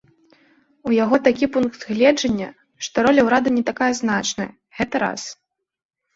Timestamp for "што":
2.89-2.97